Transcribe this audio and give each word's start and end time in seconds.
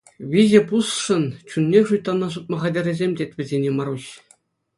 Виҫӗ 0.29 0.61
пусшӑн 0.69 1.23
чунне 1.51 1.79
шуйттана 1.89 2.27
сутма 2.37 2.57
хатӗррисем 2.65 3.11
тет 3.21 3.31
вӗсене 3.37 3.71
Маруҫ. 3.79 4.05